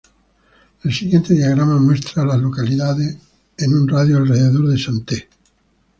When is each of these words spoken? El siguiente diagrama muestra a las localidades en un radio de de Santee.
El 0.83 0.91
siguiente 0.91 1.35
diagrama 1.35 1.77
muestra 1.79 2.23
a 2.23 2.25
las 2.25 2.39
localidades 2.39 3.19
en 3.59 3.73
un 3.77 3.87
radio 3.87 4.23
de 4.25 4.49
de 4.49 4.77
Santee. 4.79 5.29